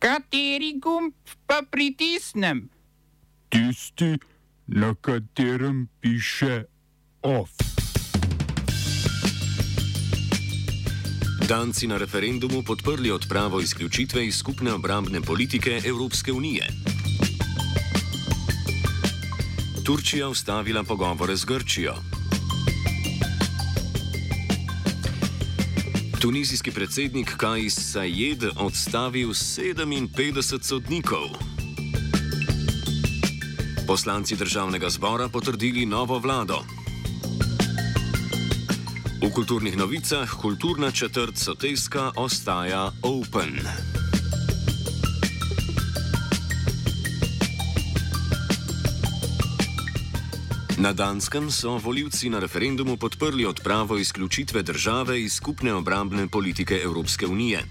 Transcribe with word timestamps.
Kateri 0.00 0.78
gumb 0.80 1.12
pa 1.46 1.60
pritisnem? 1.70 2.70
Tisti, 3.48 4.16
na 4.66 4.94
katerem 4.94 5.88
piše 6.00 6.64
OF. 7.22 7.50
Danci 11.48 11.86
na 11.86 11.98
referendumu 11.98 12.62
podprli 12.62 13.10
odpravo 13.10 13.60
izključitve 13.60 14.26
iz 14.26 14.36
skupne 14.36 14.72
obrambne 14.72 15.20
politike 15.20 15.80
Evropske 15.84 16.32
unije. 16.32 16.66
Turčija 19.84 20.28
ustavila 20.28 20.82
pogovore 20.82 21.36
z 21.36 21.44
Grčijo. 21.44 22.19
Tunizijski 26.20 26.70
predsednik 26.70 27.36
Kajs 27.36 27.74
Sajed 27.92 28.44
odstavil 28.56 29.28
57 29.28 30.62
sodnikov. 30.62 31.32
Poslanci 33.86 34.36
državnega 34.36 34.90
zbora 34.90 35.28
potrdili 35.28 35.86
novo 35.86 36.18
vlado. 36.18 36.58
V 39.22 39.32
kulturnih 39.34 39.76
novicah 39.76 40.30
kulturna 40.40 40.90
četrt 40.90 41.36
Soteska 41.36 42.12
ostaja 42.16 42.92
open. 43.02 43.99
Na 50.80 50.92
Danskem 50.92 51.50
so 51.50 51.76
voljivci 51.78 52.30
na 52.30 52.38
referendumu 52.38 52.96
podprli 52.96 53.44
odpravo 53.44 53.98
izključitve 53.98 54.62
države 54.62 55.22
iz 55.22 55.32
skupne 55.32 55.74
obrambne 55.74 56.28
politike 56.28 56.80
Evropske 56.84 57.26
unije. 57.26 57.64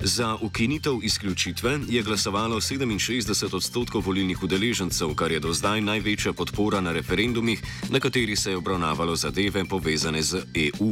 Za 0.00 0.36
ukinitev 0.42 0.98
izključitve 1.02 1.78
je 1.88 2.02
glasovalo 2.02 2.56
67 2.56 3.54
odstotkov 3.54 4.02
volilnih 4.06 4.42
udeležencev, 4.42 5.14
kar 5.14 5.32
je 5.32 5.40
do 5.40 5.52
zdaj 5.52 5.80
največja 5.80 6.32
podpora 6.32 6.80
na 6.80 6.92
referendumih, 6.92 7.62
na 7.90 8.00
kateri 8.00 8.36
se 8.36 8.50
je 8.50 8.56
obravnavalo 8.56 9.16
zadeve 9.16 9.64
povezane 9.64 10.22
z 10.22 10.42
EU. 10.54 10.90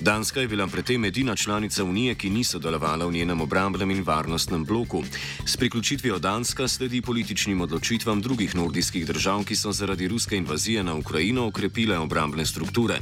Danska 0.00 0.40
je 0.40 0.48
bila 0.48 0.66
predtem 0.66 1.04
edina 1.04 1.36
članica 1.36 1.84
unije, 1.84 2.14
ki 2.14 2.30
ni 2.30 2.44
sodelovala 2.44 3.06
v 3.06 3.12
njenem 3.12 3.40
obrambnem 3.40 3.90
in 3.90 4.02
varnostnem 4.02 4.64
bloku. 4.64 5.04
S 5.46 5.56
priključitvijo 5.56 6.18
Danska 6.18 6.68
sledi 6.68 7.02
političnim 7.02 7.60
odločitvam 7.60 8.20
drugih 8.20 8.56
nordijskih 8.56 9.06
držav, 9.06 9.44
ki 9.44 9.56
so 9.56 9.72
zaradi 9.72 10.08
ruske 10.08 10.36
invazije 10.36 10.82
na 10.82 10.94
Ukrajino 10.94 11.03
okrepile 11.44 11.98
obrambne 11.98 12.46
strukture. 12.46 12.98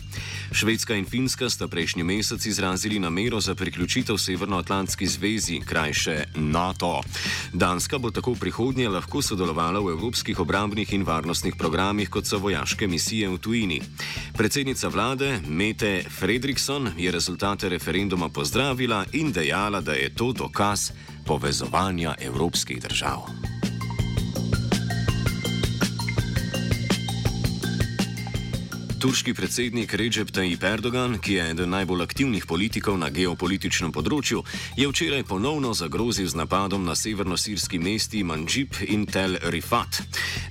Švedska 0.53 0.95
in 0.95 1.05
Finska 1.05 1.51
sta 1.51 1.69
prejšnji 1.69 2.05
mesec 2.05 2.47
izrazili 2.47 2.99
namero 2.99 3.41
za 3.41 3.55
priključitev 3.55 4.17
Severnoatlantski 4.17 5.07
zvezi, 5.07 5.61
krajše 5.65 6.25
NATO. 6.35 7.03
Danska 7.53 7.99
bo 7.99 8.11
tako 8.11 8.33
v 8.33 8.39
prihodnje 8.39 8.89
lahko 8.89 9.23
sodelovala 9.23 9.81
v 9.81 9.97
evropskih 9.97 10.41
obrambnih 10.41 10.93
in 10.93 11.05
varnostnih 11.05 11.55
programih, 11.59 12.11
kot 12.11 12.27
so 12.27 12.39
vojaške 12.39 12.87
misije 12.87 13.29
v 13.29 13.39
tujini. 13.39 13.81
Predsednica 14.37 14.89
vlade 14.89 15.41
Mete 15.49 16.05
Fredriksson 16.09 16.93
je 16.99 17.11
rezultate 17.11 17.69
referenduma 17.69 18.29
pozdravila 18.29 19.05
in 19.13 19.33
dejala, 19.33 19.81
da 19.81 19.93
je 19.93 20.15
to 20.15 20.33
dokaz 20.33 20.91
povezovanja 21.27 22.15
evropskih 22.21 22.83
držav. 22.83 23.52
Turški 29.03 29.35
predsednik 29.35 29.95
Recep 29.99 30.31
Tayyip 30.31 30.63
Erdogan, 30.63 31.17
ki 31.19 31.33
je 31.35 31.45
eden 31.51 31.73
najbolj 31.75 32.05
aktivnih 32.05 32.45
politikov 32.47 32.95
na 33.03 33.09
geopolitičnem 33.11 33.91
področju, 33.91 34.45
je 34.79 34.87
včeraj 34.87 35.25
ponovno 35.27 35.73
zagrozil 35.75 36.29
z 36.31 36.39
napadom 36.39 36.85
na 36.87 36.95
severno-sirski 36.95 37.81
mesti 37.83 38.23
Manjib 38.23 38.79
in 38.87 39.03
Tel 39.11 39.35
Rifat. 39.51 39.99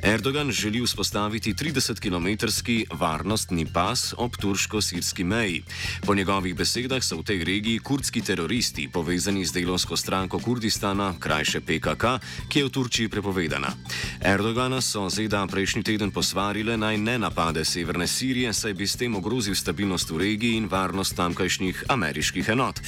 Erdogan 0.03 0.51
želi 0.51 0.81
vzpostaviti 0.83 1.53
30-kilometrski 1.55 2.91
varnostni 2.91 3.63
pas 3.71 4.11
ob 4.17 4.35
turško-sirski 4.35 5.23
meji. 5.23 5.63
Po 6.03 6.11
njegovih 6.11 6.51
besedah 6.51 6.99
so 6.99 7.21
v 7.21 7.27
tej 7.31 7.47
regiji 7.47 7.79
kurdski 7.79 8.19
teroristi 8.19 8.89
povezani 8.91 9.45
z 9.47 9.61
delovsko 9.61 9.95
stranko 9.95 10.43
Kurdistana, 10.43 11.13
krajše 11.15 11.63
PKK, 11.63 12.19
ki 12.51 12.59
je 12.59 12.67
v 12.67 12.75
Turčiji 12.75 13.07
prepovedana. 13.07 13.71
Erdogana 14.19 14.83
so 14.83 15.07
ZDA 15.07 15.47
prejšnji 15.47 15.87
teden 15.87 16.11
posvarile 16.11 16.75
naj 16.75 16.99
ne 16.99 17.15
napade 17.15 17.63
severne 17.63 18.11
Sirije. 18.11 18.40
Sirije, 18.41 18.53
saj 18.53 18.73
bi 18.73 18.87
s 18.87 18.97
tem 18.97 19.15
ogrozil 19.15 19.53
stabilnost 19.53 20.09
v 20.09 20.17
regiji 20.17 20.57
in 20.57 20.65
varnost 20.65 21.13
tamkajšnjih 21.13 21.83
ameriških 21.93 22.47
enot. 22.49 22.79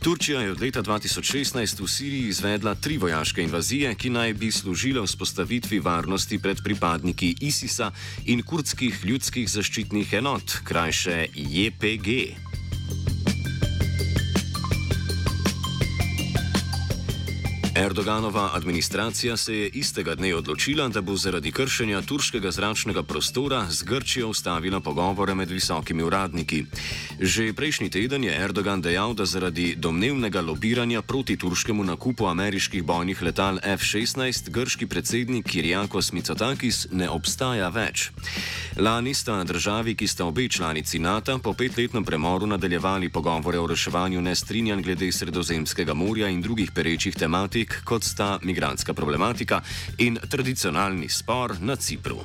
Turčija 0.00 0.40
je 0.40 0.52
od 0.52 0.60
leta 0.60 0.80
2016 0.82 1.82
v 1.84 1.88
Siriji 1.88 2.28
izvedla 2.32 2.72
tri 2.74 2.96
vojaške 2.96 3.42
invazije, 3.44 3.92
ki 3.94 4.08
naj 4.10 4.32
bi 4.40 4.48
služile 4.48 5.04
vzpostavitvi 5.04 5.82
varnosti 5.84 6.38
pred 6.38 6.64
pripadniki 6.64 7.34
ISIS-a 7.40 7.90
in 8.24 8.40
kurdskih 8.40 9.04
ljudskih 9.04 9.50
zaščitnih 9.50 10.12
enot, 10.22 10.64
krajše 10.64 11.26
JPG. 11.36 12.41
Erdoganova 17.82 18.50
administracija 18.54 19.36
se 19.36 19.56
je 19.56 19.68
istega 19.68 20.14
dne 20.14 20.34
odločila, 20.34 20.88
da 20.88 21.00
bo 21.00 21.16
zaradi 21.16 21.50
kršenja 21.52 22.02
turškega 22.02 22.50
zračnega 22.50 23.02
prostora 23.02 23.66
z 23.70 23.82
Grčijo 23.82 24.28
ustavila 24.28 24.80
pogovore 24.80 25.34
med 25.34 25.50
visokimi 25.50 26.02
uradniki. 26.02 26.64
Že 27.20 27.52
prejšnji 27.52 27.90
teden 27.90 28.24
je 28.24 28.36
Erdogan 28.44 28.82
dejal, 28.82 29.14
da 29.14 29.26
zaradi 29.26 29.74
domnevnega 29.74 30.40
lobiranja 30.40 31.02
proti 31.02 31.36
turškemu 31.36 31.84
nakupu 31.84 32.26
ameriških 32.26 32.84
bojnih 32.84 33.22
letal 33.22 33.58
F-16 33.62 34.50
grški 34.50 34.86
predsednik 34.86 35.46
Kirjakos 35.46 36.12
Mitsotakis 36.12 36.86
ne 36.92 37.10
obstaja 37.10 37.68
več. 37.68 38.10
Lani 38.78 39.14
sta 39.14 39.44
državi, 39.44 39.94
ki 39.94 40.06
sta 40.06 40.24
obe 40.24 40.48
članici 40.48 40.98
NATO, 40.98 41.38
po 41.38 41.52
petletnem 41.52 42.04
premoru 42.04 42.46
nadaljevali 42.46 43.08
pogovore 43.08 43.58
o 43.58 43.66
reševanju 43.66 44.22
nestrinjanj 44.22 44.82
glede 44.82 45.12
Sredozemskega 45.12 45.94
morja 45.94 46.28
in 46.28 46.42
drugih 46.42 46.70
perečih 46.70 47.14
tematik 47.14 47.71
kot 47.84 48.04
sta 48.04 48.38
migranska 48.42 48.94
problematika 48.94 49.62
in 49.98 50.18
tradicionalni 50.28 51.08
spor 51.08 51.56
na 51.60 51.76
Cipru. 51.76 52.22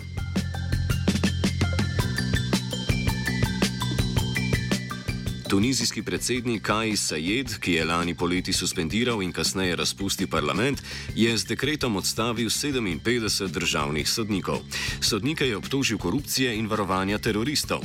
Tunizijski 5.57 6.03
predsednik 6.03 6.61
Kaj 6.61 6.95
Sajed, 6.97 7.55
ki 7.59 7.71
je 7.73 7.85
lani 7.85 8.13
poleti 8.15 8.53
suspendiral 8.53 9.23
in 9.25 9.31
kasneje 9.33 9.75
razpustil 9.75 10.27
parlament, 10.29 10.83
je 11.15 11.37
z 11.37 11.45
dekretom 11.49 11.95
odstavil 11.95 12.49
57 12.49 13.47
državnih 13.47 14.09
sodnikov. 14.09 14.59
Sodnike 15.01 15.47
je 15.47 15.57
obtožil 15.57 15.97
korupcije 15.97 16.53
in 16.57 16.67
varovanja 16.67 17.17
teroristov. 17.17 17.81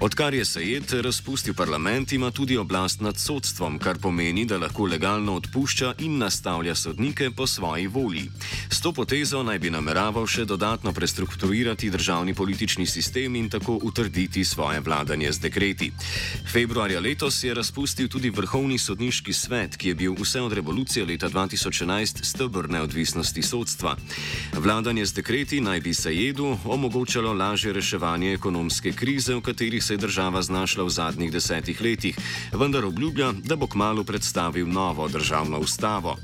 Odkar 0.00 0.34
je 0.34 0.44
Sajed 0.44 0.92
razpustil 0.92 1.54
parlament, 1.54 2.12
ima 2.12 2.30
tudi 2.30 2.56
oblast 2.56 3.00
nad 3.00 3.18
sodstvom, 3.18 3.78
kar 3.78 3.98
pomeni, 4.02 4.44
da 4.44 4.58
lahko 4.58 4.86
legalno 4.90 5.36
odpušča 5.38 5.94
in 5.98 6.18
nastavlja 6.18 6.74
sodnike 6.74 7.30
po 7.30 7.46
svoji 7.46 7.86
volji. 7.86 8.30
S 8.70 8.80
to 8.80 8.92
potezo 8.92 9.42
naj 9.42 9.58
bi 9.58 9.70
nameraval 9.70 10.26
še 10.26 10.44
dodatno 10.44 10.92
prestrukturirati 10.92 11.90
državni 11.90 12.34
politični 12.34 12.86
sistem 12.86 13.36
in 13.36 13.48
tako 13.48 13.78
utrditi 13.82 14.44
svoje 14.44 14.80
vladanje 14.80 15.32
z 15.32 15.38
dekreti. 15.38 15.92
Februarja 16.52 17.00
letos 17.12 17.44
je 17.44 17.54
razpustil 17.54 18.08
tudi 18.08 18.30
vrhovni 18.30 18.78
sodniški 18.78 19.32
svet, 19.32 19.76
ki 19.76 19.88
je 19.88 19.94
bil 19.94 20.14
vse 20.16 20.40
od 20.40 20.52
revolucije 20.52 21.04
leta 21.04 21.28
2011 21.28 22.24
stebr 22.24 22.70
neodvisnosti 22.72 23.42
sodstva. 23.42 23.96
Vladanje 24.56 25.04
z 25.06 25.12
dekreti 25.12 25.60
naj 25.60 25.80
bi 25.80 25.94
se 25.94 26.14
jedu 26.16 26.56
omogočalo 26.64 27.32
lažje 27.32 27.72
reševanje 27.72 28.32
ekonomske 28.32 28.92
krize, 28.92 29.34
v 29.34 29.40
kateri 29.44 29.80
se 29.80 29.94
je 29.94 29.98
država 29.98 30.42
znašla 30.42 30.84
v 30.84 30.88
zadnjih 30.88 31.32
desetih 31.32 31.80
letih, 31.80 32.16
vendar 32.52 32.84
obljublja, 32.84 33.32
da 33.44 33.56
bo 33.56 33.66
kmalo 33.66 34.04
predstavil 34.04 34.68
novo 34.68 35.08
državno 35.08 35.58
ustavo. 35.58 36.16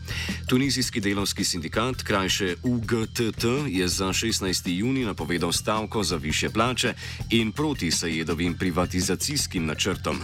Tunizijski 0.48 1.00
delovski 1.00 1.44
sindikat, 1.44 2.02
krajše 2.02 2.54
UGTT, 2.62 3.44
je 3.68 3.88
za 3.88 4.08
16. 4.08 4.68
juni 4.68 5.04
napovedal 5.04 5.52
stavko 5.52 6.02
za 6.02 6.16
više 6.16 6.48
plače 6.48 6.94
in 7.30 7.52
proti 7.52 7.90
Sajedovim 7.90 8.54
privatizacijskim 8.54 9.66
načrtom. 9.66 10.20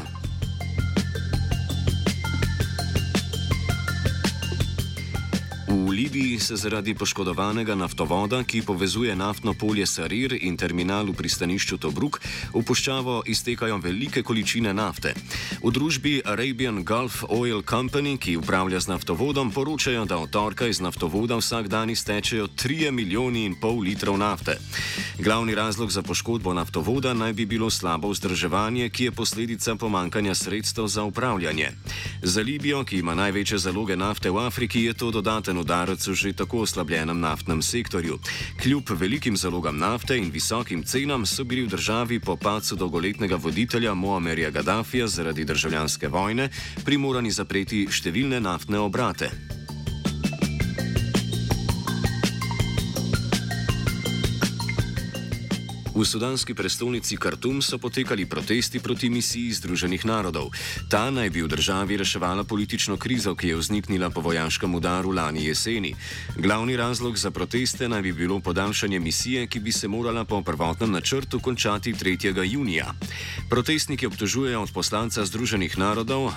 Libiji 6.05 6.39
se 6.39 6.57
zaradi 6.57 6.95
poškodovanega 6.95 7.75
naftovoda, 7.75 8.43
ki 8.45 8.63
povezuje 8.63 9.17
naftno 9.17 9.55
polje 9.55 9.87
Sarir 9.87 10.37
in 10.41 10.57
terminal 10.57 11.09
v 11.09 11.15
pristanišču 11.17 11.79
Tobruk, 11.81 12.21
v 12.53 12.61
puščavo 12.61 13.23
iztekajo 13.25 13.79
velike 13.81 14.21
količine 14.23 14.75
nafte. 14.77 15.15
V 15.65 15.73
družbi 15.73 16.21
Arabian 16.25 16.85
Gulf 16.85 17.25
Oil 17.29 17.63
Company, 17.65 18.19
ki 18.21 18.37
upravlja 18.37 18.81
z 18.85 18.93
naftovodom, 18.93 19.49
poročajo, 19.49 20.05
da 20.05 20.19
od 20.21 20.29
torka 20.29 20.69
iz 20.69 20.83
naftovoda 20.85 21.41
vsak 21.41 21.73
dan 21.73 21.89
iztečejo 21.91 22.53
3 22.53 22.91
milijoni 22.93 23.49
in 23.49 23.57
pol 23.57 23.81
litrov 23.81 24.21
nafte. 24.21 24.59
Glavni 25.19 25.55
razlog 25.55 25.89
za 25.89 26.03
poškodbo 26.03 26.53
naftovoda 26.53 27.15
naj 27.15 27.33
bi 27.33 27.49
bilo 27.49 27.71
slabo 27.71 28.13
vzdrževanje, 28.13 28.91
ki 28.93 29.05
je 29.09 29.17
posledica 29.17 29.77
pomankanja 29.81 30.35
sredstev 30.35 30.87
za 30.87 31.05
upravljanje. 31.09 31.73
Za 32.23 32.43
Libijo, 32.45 32.85
ki 32.85 32.99
ima 33.01 33.15
največje 33.15 33.59
zaloge 33.59 33.97
nafte 33.97 34.31
v 34.31 34.45
Afriki, 34.45 34.85
je 34.85 34.93
to 34.93 35.11
dodaten 35.11 35.59
udar 35.59 35.94
udarec 35.95 36.07
v 36.07 36.15
že 36.15 36.33
tako 36.33 36.63
oslabljenem 36.63 37.21
naftnem 37.21 37.63
sektorju. 37.63 38.19
Kljub 38.63 38.91
velikim 38.91 39.37
zalogam 39.37 39.79
nafte 39.79 40.17
in 40.17 40.31
visokim 40.31 40.83
cenam 40.83 41.27
so 41.27 41.45
bili 41.45 41.63
v 41.63 41.71
državi 41.71 42.21
po 42.21 42.37
pacu 42.37 42.77
dolgoletnega 42.77 43.37
voditelja 43.37 43.95
Moamerja 43.95 44.51
Gaddafija 44.51 45.07
zaradi 45.07 45.45
državljanske 45.45 46.09
vojne 46.09 46.49
primorani 46.85 47.31
zapreti 47.31 47.87
številne 47.91 48.41
naftne 48.41 48.79
obrate. 48.79 49.54
V 55.95 56.03
sudanski 56.03 56.55
prestolnici 56.59 57.15
Khartoum 57.15 57.63
so 57.63 57.79
potekali 57.79 58.27
protesti 58.27 58.83
proti 58.83 59.07
misiji 59.07 59.55
Združenih 59.55 60.03
narodov. 60.03 60.51
Ta 60.91 61.07
naj 61.11 61.31
bi 61.31 61.47
v 61.47 61.47
državi 61.47 62.03
reševala 62.03 62.43
politično 62.43 62.99
krizo, 62.99 63.39
ki 63.39 63.55
je 63.55 63.57
vzniknila 63.57 64.11
po 64.11 64.19
vojaškem 64.19 64.75
udaru 64.75 65.15
lani 65.15 65.47
jeseni. 65.47 65.95
Glavni 66.35 66.75
razlog 66.77 67.15
za 67.15 67.31
proteste 67.31 67.89
naj 67.89 68.03
bi 68.03 68.13
bilo 68.13 68.41
podaljšanje 68.41 68.99
misije, 69.01 69.47
ki 69.47 69.61
bi 69.61 69.73
se 69.73 69.89
morala 69.89 70.25
po 70.25 70.43
prvotnem 70.43 70.91
načrtu 70.91 71.39
končati 71.39 71.95
3. 71.95 72.43
junija. 72.43 72.95
Protestniki 73.51 74.07
obtožujejo 74.07 74.63
od 74.63 74.73
poslanca 74.75 75.23
Združenih 75.25 75.79
narodov 75.79 76.35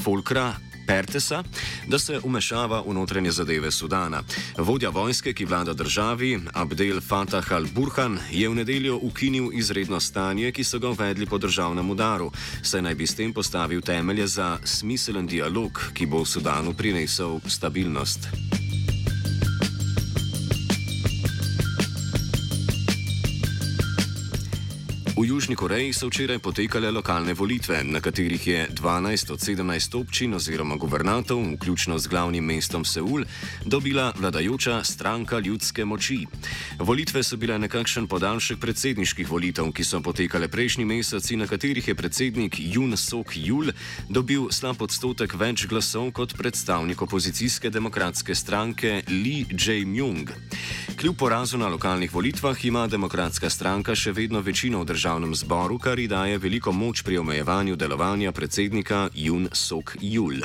Folkra 0.00 0.56
Pertesa, 0.86 1.42
da 1.86 1.98
se 1.98 2.20
umešava 2.22 2.80
v 2.86 2.94
notranje 2.94 3.30
zadeve 3.30 3.70
Sudana. 3.70 4.22
Vodja 4.58 4.90
vojske, 4.90 5.32
ki 5.32 5.44
vlada 5.44 5.72
državi, 5.72 6.40
Abdel 6.54 7.00
Fattah 7.00 7.52
al-Burhan, 7.52 8.18
je 8.30 8.48
v 8.48 8.54
nedeljo 8.54 8.98
ukinil 9.02 9.50
izredno 9.52 10.00
stanje, 10.00 10.52
ki 10.52 10.64
so 10.64 10.78
ga 10.78 10.88
uvedli 10.88 11.26
po 11.26 11.38
državnem 11.38 11.90
udaru, 11.90 12.30
saj 12.62 12.82
naj 12.82 12.94
bi 12.94 13.06
s 13.06 13.14
tem 13.14 13.32
postavil 13.32 13.80
temelje 13.80 14.26
za 14.26 14.58
smiselen 14.64 15.26
dialog, 15.26 15.90
ki 15.94 16.06
bo 16.06 16.22
v 16.22 16.26
Sudanu 16.26 16.74
prinesel 16.74 17.40
stabilnost. 17.46 18.65
V 25.16 25.24
Južni 25.24 25.56
Koreji 25.56 25.96
so 25.96 26.12
včeraj 26.12 26.44
potekale 26.44 26.90
lokalne 26.92 27.32
volitve, 27.32 27.80
na 27.88 28.04
katerih 28.04 28.46
je 28.46 28.68
12 28.68 29.32
od 29.32 29.40
17 29.40 29.96
občin 29.96 30.34
oziroma 30.36 30.76
guvernatov, 30.76 31.40
vključno 31.56 31.96
z 31.98 32.06
glavnim 32.12 32.44
mestom 32.44 32.84
Seul, 32.84 33.24
dobila 33.64 34.12
vladajoča 34.12 34.84
stranka 34.84 35.38
ljudske 35.38 35.84
moči. 35.84 36.26
Volitve 36.78 37.22
so 37.24 37.36
bile 37.40 37.56
nekakšen 37.58 38.04
podaljšek 38.04 38.58
predsedniških 38.60 39.30
volitev, 39.30 39.70
ki 39.72 39.84
so 39.84 40.00
potekale 40.04 40.48
prejšnji 40.48 40.84
mesec 40.84 41.24
in 41.32 41.40
na 41.40 41.46
katerih 41.48 41.88
je 41.88 41.94
predsednik 41.96 42.58
Jun 42.60 42.96
Sok 42.96 43.32
Jul 43.36 43.72
dobil 44.12 44.50
slab 44.52 44.82
odstotek 44.84 45.32
več 45.40 45.64
glasov 45.66 46.12
kot 46.12 46.36
predstavnik 46.36 47.00
opozicijske 47.02 47.72
demokratske 47.72 48.34
stranke 48.36 49.00
Lee 49.08 49.48
Jae-myung. 49.48 50.28
Kljub 51.00 51.16
porazu 51.16 51.56
na 51.56 51.72
lokalnih 51.72 52.12
volitvah 52.12 52.64
ima 52.64 52.84
demokratska 52.86 53.50
stranka 53.50 53.96
še 53.96 54.12
vedno 54.12 54.44
večino 54.44 54.84
v 54.84 54.92
državnem 54.92 55.32
zboru, 55.34 55.80
kar 55.80 55.98
ji 55.98 56.12
daje 56.12 56.36
veliko 56.38 56.76
moč 56.76 57.00
pri 57.02 57.24
omejevanju 57.24 57.76
delovanja 57.76 58.36
predsednika 58.36 59.08
Jun 59.14 59.48
Sok 59.52 59.96
Jul. 60.00 60.44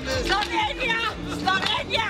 Slovenija, 0.00 0.96
Slovenija, 1.42 2.08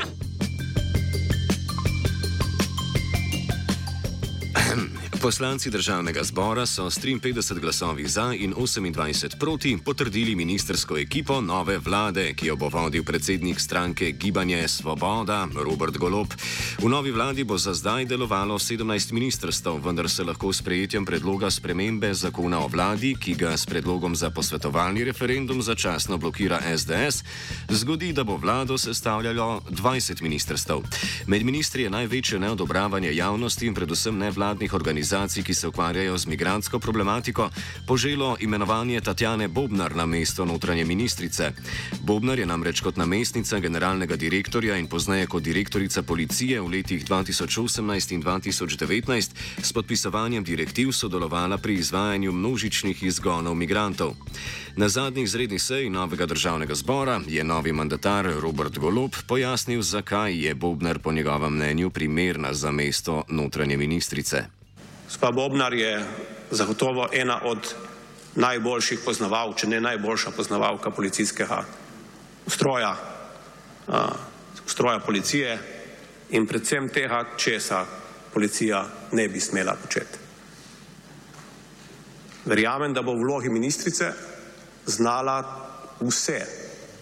Poslanci 5.22 5.70
državnega 5.70 6.24
zbora 6.24 6.66
so 6.66 6.90
s 6.90 6.98
53 6.98 7.60
glasovi 7.60 8.08
za 8.08 8.34
in 8.38 8.54
28 8.54 9.38
proti 9.38 9.78
potrdili 9.84 10.34
ministersko 10.34 10.98
ekipo 10.98 11.40
nove 11.40 11.78
vlade, 11.78 12.34
ki 12.34 12.46
jo 12.46 12.56
bo 12.56 12.68
vodil 12.68 13.04
predsednik 13.04 13.60
stranke 13.60 14.10
Gibanje 14.10 14.68
Svoboda 14.68 15.48
Robert 15.54 15.98
Golop. 15.98 16.34
V 16.78 16.88
novi 16.88 17.10
vladi 17.10 17.44
bo 17.44 17.58
za 17.58 17.74
zdaj 17.74 18.04
delovalo 18.04 18.58
17 18.58 19.12
ministrstv, 19.12 19.70
vendar 19.84 20.10
se 20.10 20.24
lahko 20.24 20.52
s 20.52 20.62
prejetjem 20.62 21.04
predloga 21.04 21.50
spremembe 21.50 22.14
zakona 22.14 22.58
o 22.64 22.68
vladi, 22.68 23.14
ki 23.14 23.34
ga 23.34 23.56
s 23.56 23.66
predlogom 23.66 24.16
za 24.16 24.30
posvetovalni 24.30 25.04
referendum 25.04 25.62
začasno 25.62 26.18
blokira 26.18 26.58
SDS, 26.76 27.22
zgodi, 27.70 28.12
da 28.12 28.24
bo 28.24 28.36
vlado 28.36 28.78
sestavljalo 28.78 29.62
20 29.70 30.22
ministrstv. 30.22 30.72
Med 31.26 31.44
ministri 31.44 31.82
je 31.82 31.90
največje 31.90 32.38
neodobravanje 32.38 33.14
javnosti 33.14 33.66
in 33.66 33.74
predvsem 33.74 34.18
nevladnih 34.18 34.74
organizacij 34.74 35.11
organizacij, 35.12 35.42
ki 35.42 35.54
se 35.54 35.68
ukvarjajo 35.68 36.18
z 36.18 36.26
migransko 36.26 36.78
problematiko, 36.78 37.50
poželo 37.86 38.36
imenovanje 38.40 39.00
Tatjane 39.00 39.48
Bobnar 39.48 39.96
na 39.96 40.06
mesto 40.06 40.44
notranje 40.44 40.84
ministrice. 40.84 41.52
Bobnar 42.00 42.38
je 42.38 42.46
namreč 42.46 42.80
kot 42.80 42.96
namestnica 42.96 43.58
generalnega 43.58 44.16
direktorja 44.16 44.76
in 44.76 44.86
pozneje 44.86 45.26
kot 45.26 45.42
direktorica 45.42 46.02
policije 46.02 46.60
v 46.60 46.68
letih 46.68 47.04
2018 47.04 48.12
in 48.12 48.22
2019 48.22 49.30
s 49.62 49.72
podpisovanjem 49.72 50.44
direktiv 50.44 50.92
sodelovala 50.92 51.58
pri 51.58 51.74
izvajanju 51.74 52.32
množičnih 52.32 53.02
izgonov 53.02 53.54
migrantov. 53.54 54.16
Na 54.76 54.88
zadnjih 54.88 55.24
izrednih 55.24 55.62
sej 55.62 55.90
novega 55.90 56.26
državnega 56.26 56.74
zbora 56.74 57.20
je 57.28 57.44
novi 57.44 57.72
mandatar 57.72 58.24
Robert 58.40 58.78
Golob 58.78 59.12
pojasnil, 59.26 59.82
zakaj 59.82 60.32
je 60.46 60.54
Bobnar 60.54 60.98
po 60.98 61.12
njegovem 61.12 61.52
mnenju 61.52 61.90
primerna 61.90 62.54
za 62.54 62.70
mesto 62.70 63.24
notranje 63.28 63.76
ministrice. 63.76 64.61
Gospa 65.12 65.30
Bobnar 65.30 65.74
je 65.74 66.04
zagotovo 66.50 67.08
ena 67.12 67.40
od 67.44 67.74
najboljših 68.34 69.02
poznavalk, 69.04 69.58
če 69.60 69.66
ne 69.68 69.80
najboljša 69.84 70.30
poznavalka 70.32 70.90
policijskega 70.90 71.58
ustroja, 72.48 72.94
ustroja 74.64 75.02
policije 75.04 75.58
in 76.30 76.46
predvsem 76.48 76.88
tega, 76.88 77.18
česa 77.36 77.82
policija 78.32 78.80
ne 79.12 79.26
bi 79.28 79.40
smela 79.40 79.74
početi. 79.82 80.22
Verjamem, 82.48 82.96
da 82.96 83.02
bo 83.04 83.12
v 83.12 83.20
vlogi 83.26 83.52
ministrice 83.52 84.08
znala 84.86 85.36
vse, 86.00 86.40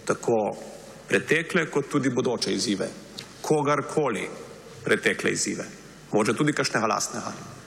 tako 0.05 0.40
pretekle 1.09 1.69
kot 1.71 1.87
tudi 1.95 2.11
bodoče 2.11 2.59
izzive, 2.59 2.90
kogarkoli 3.40 4.26
pretekle 4.85 5.31
izzive, 5.31 5.71
morda 6.11 6.35
tudi 6.35 6.52
kakšnega 6.52 6.90
lastnega 6.90 7.60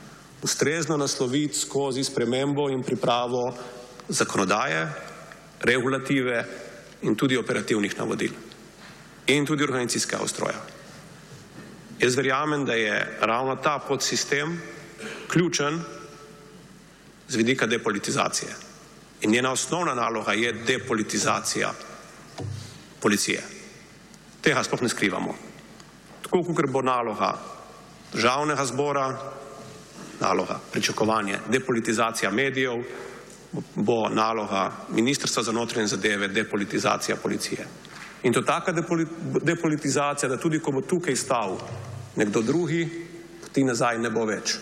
ustrezno 0.44 0.98
nasloviti 0.98 1.60
skozi 1.60 2.04
spremembo 2.04 2.70
in 2.70 2.84
pripravo 2.84 3.54
zakonodaje, 4.08 4.88
regulative 5.60 6.46
in 7.02 7.16
tudi 7.16 7.38
operativnih 7.38 7.98
navodil 7.98 8.32
in 9.26 9.46
tudi 9.46 9.64
organizacijskega 9.64 10.24
ustroja. 10.24 10.60
Jaz 12.00 12.16
verjamem, 12.16 12.66
da 12.66 12.74
je 12.74 13.18
ravno 13.22 13.56
ta 13.56 13.80
podsistem 13.80 14.62
ključen 15.28 15.80
z 17.28 17.36
vidika 17.36 17.66
depolitizacije 17.66 18.56
in 19.22 19.32
njena 19.32 19.52
osnovna 19.52 19.94
naloga 19.94 20.34
je 20.34 20.54
depolitizacija 20.54 21.74
policije. 23.00 23.44
Tega 24.42 24.64
sploh 24.64 24.82
ne 24.82 24.90
skrivamo. 24.90 25.36
Tako, 26.22 26.44
kot 26.44 26.70
bo 26.70 26.82
naloga 26.82 27.40
državnega 28.14 28.66
zbora, 28.66 29.34
naloga, 30.20 30.60
pričakovanje, 30.72 31.40
depolitizacija 31.50 32.32
medijev, 32.32 32.84
bo 33.76 34.10
naloga 34.10 34.72
Ministrstva 34.90 35.44
za 35.44 35.52
notranje 35.52 35.88
zadeve, 35.88 36.28
depolitizacija 36.28 37.16
policije. 37.16 37.68
In 38.24 38.34
to 38.34 38.42
taka 38.42 38.74
depolitizacija, 39.42 40.30
da 40.30 40.38
tudi 40.38 40.60
ko 40.60 40.72
bo 40.72 40.82
tukaj 40.82 41.16
stal 41.16 41.58
nekdo 42.16 42.42
drugi, 42.42 43.08
ti 43.52 43.64
nazaj 43.64 43.98
ne 43.98 44.10
bo 44.10 44.26
več. 44.26 44.56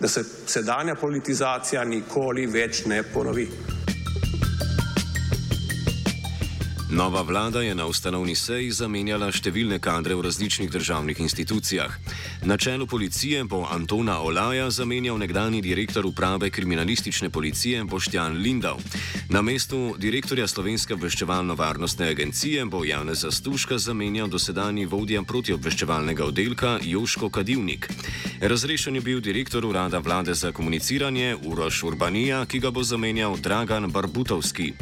Da 0.00 0.08
se 0.08 0.24
sedanja 0.46 0.94
politizacija 0.94 1.84
nikoli 1.84 2.46
več 2.46 2.84
ne 2.86 3.02
ponovi. 3.02 3.48
Nova 6.92 7.22
vlada 7.22 7.62
je 7.62 7.74
na 7.74 7.86
ustanovni 7.88 8.34
seji 8.36 8.68
zamenjala 8.68 9.30
številne 9.32 9.78
kadre 9.80 10.12
v 10.12 10.26
različnih 10.26 10.68
državnih 10.68 11.22
institucijah. 11.24 11.94
Na 12.44 12.58
čelu 12.60 12.84
policije 12.84 13.46
bo 13.48 13.62
Antona 13.64 14.18
Olaja 14.20 14.66
zamenjal 14.68 15.16
nekdani 15.16 15.62
direktor 15.64 16.04
uprave 16.04 16.50
kriminalistične 16.52 17.30
policije 17.32 17.80
Boštjan 17.88 18.36
Lindau. 18.44 18.76
Na 19.32 19.40
mestu 19.40 19.94
direktorja 19.96 20.44
Slovenske 20.44 20.92
obveščevalno-varnostne 20.92 22.10
agencije 22.12 22.66
bo 22.68 22.84
Janez 22.84 23.24
Zastuška 23.24 23.78
zamenjal 23.80 24.28
dosedani 24.28 24.84
vodja 24.84 25.24
protiobveščevalnega 25.24 26.28
oddelka 26.28 26.76
Joško 26.84 27.32
Kadivnik. 27.32 27.88
Razrešen 28.42 29.00
je 29.00 29.00
bil 29.00 29.24
direktor 29.24 29.64
urada 29.64 30.02
vlade 30.04 30.34
za 30.34 30.52
komuniciranje 30.52 31.38
Uroš 31.40 31.82
Urbanija, 31.88 32.44
ki 32.44 32.60
ga 32.60 32.70
bo 32.70 32.84
zamenjal 32.84 33.40
Dragan 33.40 33.88
Barbutovski. 33.88 34.72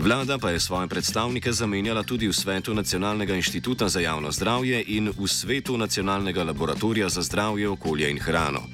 Vlada 0.00 0.38
pa 0.38 0.56
je 0.56 0.60
svoje 0.60 0.88
predstavnike 0.88 1.50
zamenjala 1.60 2.00
tudi 2.02 2.24
v 2.24 2.32
svetu 2.32 2.72
Nacionalnega 2.74 3.36
inštituta 3.36 3.88
za 3.88 4.00
javno 4.00 4.32
zdravje 4.32 4.80
in 4.96 5.12
v 5.12 5.28
svetu 5.28 5.76
Nacionalnega 5.76 6.44
laboratorija 6.44 7.08
za 7.08 7.22
zdravje, 7.22 7.68
okolje 7.68 8.10
in 8.10 8.18
hrano. 8.18 8.64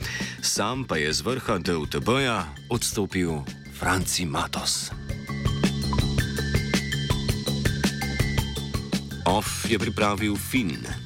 Sam 0.42 0.84
pa 0.84 0.96
je 0.96 1.12
z 1.12 1.20
vrha 1.26 1.58
DUTB-ja 1.58 2.46
odstopil 2.70 3.42
Franci 3.74 4.26
Matos. 4.26 4.90
Off 9.26 9.66
je 9.70 9.78
pripravil 9.78 10.36
Finn. 10.38 11.05